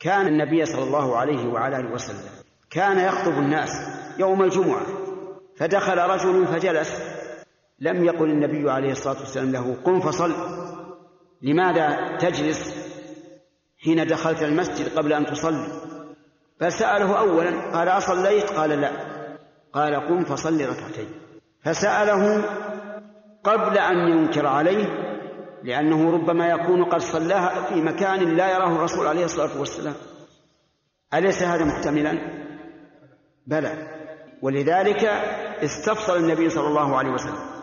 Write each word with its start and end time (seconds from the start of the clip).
كان 0.00 0.26
النبي 0.26 0.66
صلى 0.66 0.82
الله 0.82 1.16
عليه 1.16 1.46
وعلى 1.48 1.80
آله 1.80 1.92
وسلم 1.92 2.30
كان 2.70 2.98
يخطب 2.98 3.32
الناس 3.32 3.70
يوم 4.18 4.42
الجمعة 4.42 4.86
فدخل 5.56 5.98
رجل 5.98 6.46
فجلس 6.46 7.02
لم 7.78 8.04
يقل 8.04 8.30
النبي 8.30 8.70
عليه 8.70 8.92
الصلاة 8.92 9.18
والسلام 9.20 9.52
له 9.52 9.76
قم 9.84 10.00
فصل 10.00 10.32
لماذا 11.42 12.16
تجلس 12.16 12.86
حين 13.78 14.06
دخلت 14.06 14.42
المسجد 14.42 14.98
قبل 14.98 15.12
أن 15.12 15.26
تصلي؟ 15.26 15.68
فسأله 16.60 17.18
اولا 17.18 17.50
قال 17.72 17.88
أصليت؟ 17.88 18.50
قال 18.50 18.70
لا 18.70 18.90
قال 19.72 19.94
قم 19.94 20.24
فصل 20.24 20.60
ركعتين. 20.60 21.08
فسأله 21.62 22.44
قبل 23.44 23.78
أن 23.78 23.96
ينكر 23.96 24.46
عليه 24.46 25.05
لأنه 25.62 26.10
ربما 26.10 26.46
يكون 26.48 26.84
قد 26.84 27.00
صلاها 27.00 27.62
في 27.62 27.74
مكان 27.74 28.36
لا 28.36 28.50
يراه 28.50 28.76
الرسول 28.76 29.06
عليه 29.06 29.24
الصلاة 29.24 29.58
والسلام. 29.58 29.94
أليس 31.14 31.42
هذا 31.42 31.64
محتملا؟ 31.64 32.18
بلى. 33.46 33.88
ولذلك 34.42 35.04
استفصل 35.64 36.16
النبي 36.16 36.50
صلى 36.50 36.68
الله 36.68 36.96
عليه 36.96 37.10
وسلم. 37.10 37.55